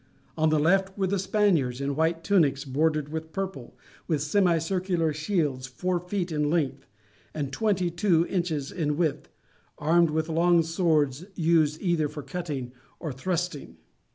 On 0.35 0.49
the 0.49 0.57
left 0.57 0.97
were 0.97 1.05
the 1.05 1.19
Spaniards, 1.19 1.79
in 1.79 1.95
white 1.95 2.23
tunics 2.23 2.65
bordered 2.65 3.09
with 3.09 3.31
purple, 3.31 3.77
with 4.07 4.23
semicircular 4.23 5.13
shields 5.13 5.67
four 5.67 5.99
feet 5.99 6.31
in 6.31 6.49
length 6.49 6.87
and 7.35 7.55
thirty 7.55 7.91
two 7.91 8.25
inches 8.25 8.71
in 8.71 8.97
width, 8.97 9.29
armed 9.77 10.09
with 10.09 10.27
long 10.27 10.63
swords 10.63 11.25
used 11.35 11.79
either 11.83 12.07
for 12.07 12.23
cutting 12.23 12.71
or 12.99 13.13
thrusting. 13.13 13.77